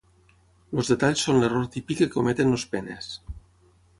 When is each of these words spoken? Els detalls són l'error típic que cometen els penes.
Els 0.77 0.89
detalls 0.93 1.25
són 1.27 1.41
l'error 1.43 1.69
típic 1.77 2.01
que 2.03 2.09
cometen 2.17 2.57
els 2.57 2.65
penes. 2.75 3.13